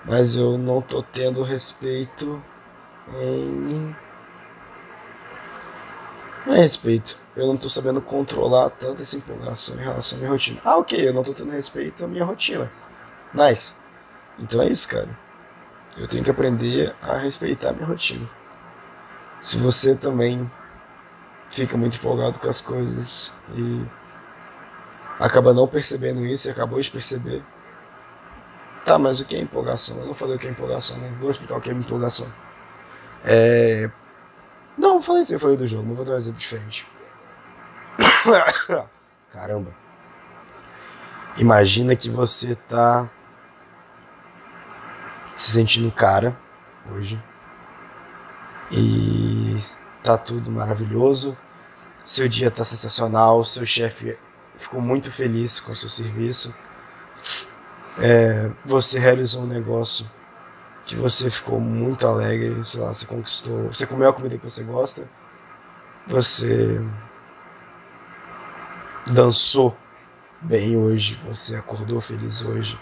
mas 0.05 0.35
eu 0.35 0.57
não 0.57 0.81
tô 0.81 1.01
tendo 1.01 1.41
respeito 1.41 2.41
em. 3.15 3.95
Não 6.45 6.55
é 6.55 6.59
respeito. 6.59 7.17
Eu 7.35 7.47
não 7.47 7.57
tô 7.57 7.69
sabendo 7.69 8.01
controlar 8.01 8.69
tanta 8.71 9.01
essa 9.01 9.17
empolgação 9.17 9.75
em 9.75 9.83
relação 9.83 10.17
à 10.17 10.19
minha 10.19 10.31
rotina. 10.31 10.59
Ah, 10.63 10.77
ok, 10.77 11.07
eu 11.07 11.13
não 11.13 11.23
tô 11.23 11.33
tendo 11.33 11.51
respeito 11.51 12.03
à 12.03 12.07
minha 12.07 12.25
rotina. 12.25 12.71
Nice. 13.33 13.75
Então 14.39 14.61
é 14.61 14.69
isso, 14.69 14.87
cara. 14.87 15.09
Eu 15.97 16.07
tenho 16.07 16.23
que 16.23 16.31
aprender 16.31 16.95
a 17.01 17.17
respeitar 17.17 17.69
a 17.69 17.73
minha 17.73 17.85
rotina. 17.85 18.27
Se 19.41 19.57
você 19.57 19.95
também 19.95 20.49
fica 21.49 21.77
muito 21.77 21.97
empolgado 21.97 22.39
com 22.39 22.49
as 22.49 22.61
coisas 22.61 23.33
e 23.55 23.85
acaba 25.19 25.53
não 25.53 25.67
percebendo 25.67 26.25
isso 26.25 26.47
e 26.47 26.51
acabou 26.51 26.79
de 26.79 26.89
perceber, 26.89 27.43
Tá, 28.87 28.97
mas 28.97 29.19
o 29.19 29.25
que 29.25 29.35
é 29.35 29.41
empolgação? 29.41 29.97
Eu 29.99 30.05
não 30.05 30.13
falei 30.13 30.37
o 30.37 30.39
que 30.39 30.47
é 30.47 30.49
empolgação, 30.49 30.97
né? 30.97 31.13
Vou 31.19 31.29
explicar 31.29 31.57
o 31.57 31.61
que 31.61 31.69
é 31.69 31.73
empolgação. 31.73 32.25
É. 33.29 33.91
Não, 34.77 35.01
falei 35.01 35.23
assim, 35.23 35.33
eu 35.33 35.39
falei 35.39 35.57
do 35.57 35.67
jogo, 35.67 35.85
mas 35.85 35.97
vou 35.97 36.05
dar 36.05 36.13
um 36.13 36.17
exemplo 36.17 36.39
diferente. 36.39 36.87
Caramba. 39.33 39.75
Imagina 41.37 41.93
que 41.95 42.09
você 42.09 42.55
tá 42.55 43.09
se 45.35 45.51
sentindo 45.51 45.91
cara 45.91 46.37
hoje. 46.89 47.21
E 48.71 49.57
tá 50.03 50.17
tudo 50.17 50.49
maravilhoso. 50.49 51.37
Seu 52.05 52.29
dia 52.29 52.49
tá 52.49 52.63
sensacional, 52.63 53.43
seu 53.43 53.65
chefe 53.65 54.17
ficou 54.55 54.79
muito 54.79 55.11
feliz 55.11 55.59
com 55.59 55.73
o 55.73 55.75
seu 55.75 55.89
serviço. 55.89 56.55
É, 57.99 58.49
você 58.65 58.97
realizou 58.97 59.43
um 59.43 59.47
negócio 59.47 60.09
que 60.87 60.95
você 60.95 61.29
ficou 61.29 61.59
muito 61.59 62.07
alegre, 62.07 62.63
sei 62.63 62.79
lá, 62.79 62.93
você 62.93 63.05
conquistou, 63.05 63.67
você 63.67 63.85
comeu 63.85 64.09
a 64.09 64.13
comida 64.13 64.37
que 64.37 64.49
você 64.49 64.63
gosta, 64.63 65.05
você 66.07 66.81
dançou 69.05 69.75
bem 70.41 70.77
hoje, 70.77 71.19
você 71.27 71.57
acordou 71.57 71.99
feliz 71.99 72.41
hoje, 72.41 72.79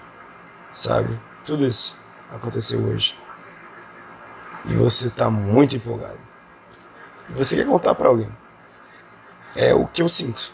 sabe? 0.75 1.19
Tudo 1.47 1.65
isso 1.65 1.97
aconteceu 2.29 2.79
hoje. 2.79 3.17
E 4.65 4.75
você 4.75 5.07
está 5.07 5.29
muito 5.29 5.75
empolgado. 5.75 6.19
E 7.29 7.33
você 7.33 7.55
quer 7.55 7.65
contar 7.65 7.95
para 7.95 8.07
alguém. 8.07 8.29
É 9.55 9.73
o 9.73 9.87
que 9.87 10.03
eu 10.03 10.09
sinto. 10.09 10.51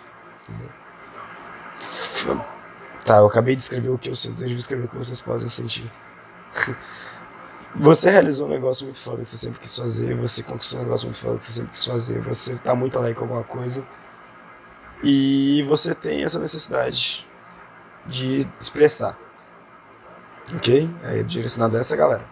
Tá, 3.05 3.17
eu 3.17 3.27
acabei 3.27 3.58
de 3.58 3.62
escrever 3.62 3.89
o 3.89 3.98
que 3.98 4.10
eu 4.10 4.15
sinto, 4.15 4.41
eu 4.41 4.50
escrever 4.51 4.86
o 4.86 4.88
que 4.88 4.96
vocês 4.96 5.20
podem 5.20 5.50
sentir. 5.50 5.91
Você 7.75 8.10
realizou 8.10 8.48
um 8.48 8.50
negócio 8.50 8.84
muito 8.84 9.00
foda 9.00 9.24
que 9.24 9.30
você 9.30 9.38
sempre 9.38 9.60
quis 9.60 9.75
fazer, 9.78 10.13
você 10.16 10.44
conquistou 10.44 10.80
um 10.80 10.84
negócio 10.84 11.08
muito 11.08 11.20
foda 11.20 11.38
que 11.38 11.46
você 11.46 11.54
sempre 11.54 11.72
quis 11.72 11.86
fazer, 11.86 12.20
você 12.20 12.58
tá 12.58 12.75
muito 12.75 12.98
alegre 12.98 13.16
com 13.16 13.24
alguma 13.24 13.44
coisa 13.44 13.86
e 15.04 15.63
você 15.68 15.96
tem 15.96 16.24
essa 16.24 16.38
necessidade 16.38 17.25
de 18.06 18.48
expressar. 18.60 19.18
Ok? 20.54 20.90
É 21.04 21.24
direcionado 21.24 21.78
a 21.78 21.80
essa 21.80 21.96
galera. 21.96 22.25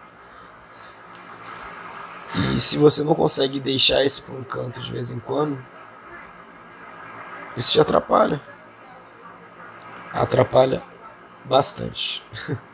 E 2.52 2.58
se 2.58 2.76
você 2.76 3.02
não 3.02 3.14
consegue 3.14 3.58
deixar 3.58 4.04
isso 4.04 4.22
para 4.22 4.34
um 4.34 4.44
canto 4.44 4.80
de 4.80 4.92
vez 4.92 5.10
em 5.10 5.18
quando, 5.18 5.58
isso 7.56 7.72
te 7.72 7.80
atrapalha. 7.80 8.40
Atrapalha 10.12 10.82
bastante. 11.44 12.22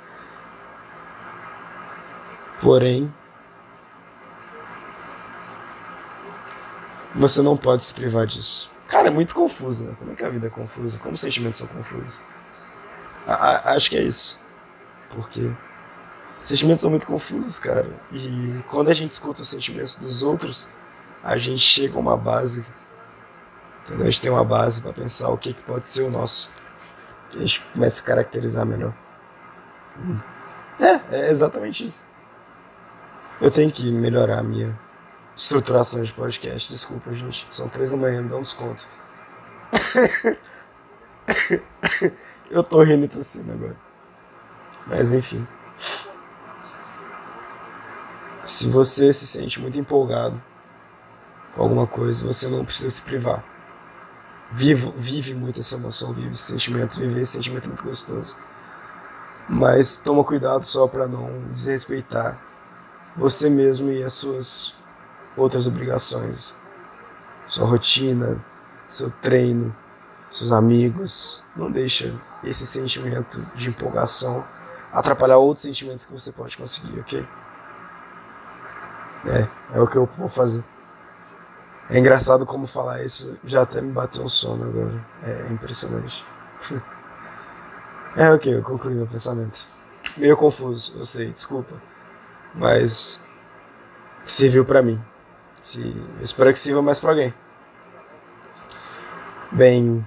Porém, 2.61 3.13
você 7.15 7.43
não 7.43 7.57
pode 7.57 7.85
se 7.85 7.93
privar 7.93 8.27
disso. 8.27 8.71
Cara, 8.89 9.09
é 9.09 9.11
muito 9.11 9.35
confuso, 9.35 9.85
né? 9.85 9.97
Como 9.99 10.13
é 10.13 10.15
que 10.15 10.25
a 10.25 10.29
vida 10.29 10.47
é 10.47 10.51
confusa? 10.51 10.99
Como 10.99 11.15
os 11.15 11.21
sentimentos 11.21 11.59
são 11.59 11.67
confusos? 11.67 12.23
A, 13.27 13.35
a, 13.35 13.75
acho 13.75 13.91
que 13.91 13.97
é 13.97 14.03
isso. 14.03 14.41
Porque 15.11 15.51
sentimentos 16.45 16.83
são 16.83 16.91
muito 16.91 17.07
confusos, 17.07 17.59
cara. 17.59 17.89
E 18.13 18.63
quando 18.69 18.89
a 18.89 18.95
gente 18.95 19.13
escuta 19.13 19.43
os 19.43 19.49
sentimentos 19.49 19.97
dos 19.97 20.23
outros, 20.23 20.69
a 21.23 21.37
gente 21.37 21.61
chega 21.61 21.97
a 21.97 21.99
uma 21.99 22.17
base. 22.17 22.65
Entendeu? 23.85 24.07
A 24.07 24.11
gente 24.11 24.23
tem 24.23 24.31
uma 24.31 24.45
base 24.45 24.81
para 24.81 24.93
pensar 24.93 25.29
o 25.31 25.39
que, 25.39 25.53
que 25.53 25.63
pode 25.63 25.89
ser 25.89 26.03
o 26.03 26.11
nosso. 26.11 26.51
Que 27.31 27.39
a 27.39 27.41
gente 27.41 27.61
começa 27.73 28.03
a 28.03 28.07
caracterizar 28.07 28.65
melhor. 28.65 28.95
É, 30.79 31.17
é 31.17 31.31
exatamente 31.31 31.87
isso. 31.87 32.07
Eu 33.41 33.51
tenho 33.51 33.71
que 33.71 33.91
melhorar 33.93 34.39
a 34.39 34.43
minha 34.43 34.79
estruturação 35.37 36.03
de 36.03 36.13
podcast. 36.13 36.71
Desculpa, 36.71 37.13
gente. 37.13 37.47
São 37.51 37.69
três 37.69 37.91
da 37.91 37.97
manhã, 37.97 38.23
me 38.23 38.31
dá 38.31 38.37
um 38.37 38.43
desconto. 38.43 38.87
Eu 42.51 42.65
tô 42.65 42.83
rindo 42.83 43.05
e 43.05 43.09
tossindo 43.09 43.53
agora. 43.53 43.77
Mas 44.87 45.13
enfim. 45.13 45.47
Se 48.45 48.69
você 48.69 49.13
se 49.13 49.27
sente 49.27 49.61
muito 49.61 49.79
empolgado 49.79 50.41
com 51.55 51.63
alguma 51.63 51.87
coisa, 51.87 52.25
você 52.25 52.49
não 52.49 52.65
precisa 52.65 52.89
se 52.89 53.03
privar. 53.03 53.45
Vive, 54.53 54.93
vive 54.97 55.35
muito 55.35 55.61
essa 55.61 55.75
emoção, 55.75 56.13
vive 56.13 56.31
esse 56.31 56.45
sentimento, 56.45 56.99
vive 57.01 57.21
esse 57.21 57.33
sentimento 57.33 57.67
muito 57.69 57.83
gostoso. 57.83 58.37
Mas 59.49 59.97
toma 59.97 60.23
cuidado 60.25 60.65
só 60.65 60.87
para 60.87 61.07
não 61.09 61.49
desrespeitar 61.51 62.41
você 63.17 63.49
mesmo 63.49 63.91
e 63.91 64.03
as 64.03 64.15
suas 64.15 64.75
outras 65.37 65.67
obrigações. 65.67 66.57
Sua 67.47 67.67
rotina, 67.67 68.45
seu 68.89 69.11
treino, 69.11 69.75
seus 70.31 70.53
amigos. 70.53 71.45
Não 71.55 71.71
deixa 71.71 72.15
esse 72.45 72.67
sentimento 72.67 73.41
de 73.55 73.71
empolgação 73.71 74.45
atrapalhar 74.93 75.39
outros 75.39 75.63
sentimentos 75.63 76.05
que 76.05 76.13
você 76.13 76.33
pode 76.33 76.57
conseguir, 76.57 76.99
ok? 77.01 77.27
É, 79.27 79.77
é 79.79 79.81
o 79.81 79.87
que 79.87 79.97
eu 79.97 80.07
vou 80.17 80.29
fazer. 80.29 80.65
É 81.89 81.99
engraçado 81.99 82.45
como 82.45 82.67
falar 82.67 83.05
isso, 83.05 83.39
já 83.45 83.63
até 83.63 83.81
me 83.81 83.93
bateu 83.93 84.25
um 84.25 84.29
sono 84.29 84.65
agora. 84.65 85.07
É 85.23 85.53
impressionante. 85.53 86.27
é 88.17 88.31
ok, 88.33 88.57
eu 88.57 88.63
concluí 88.63 88.95
meu 88.95 89.07
pensamento. 89.07 89.67
Meio 90.17 90.37
confuso, 90.37 90.97
eu 90.97 91.05
sei, 91.05 91.31
desculpa 91.31 91.75
mas 92.55 93.21
serviu 94.25 94.65
para 94.65 94.83
mim. 94.83 95.01
Se, 95.63 95.81
espero 96.21 96.53
que 96.53 96.59
sirva 96.59 96.83
mais 96.83 96.99
para 96.99 97.11
alguém. 97.11 97.35
Bem, 99.51 100.07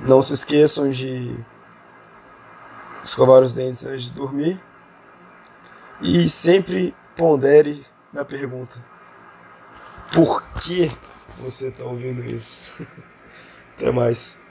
não 0.00 0.22
se 0.22 0.34
esqueçam 0.34 0.90
de 0.90 1.38
escovar 3.02 3.42
os 3.42 3.52
dentes 3.52 3.84
antes 3.84 4.04
de 4.04 4.12
dormir 4.12 4.60
e 6.00 6.28
sempre 6.28 6.94
pondere 7.16 7.84
na 8.12 8.24
pergunta: 8.24 8.82
por 10.12 10.42
que 10.54 10.90
você 11.36 11.68
está 11.68 11.84
ouvindo 11.84 12.24
isso? 12.24 12.86
Até 13.76 13.90
mais. 13.90 14.42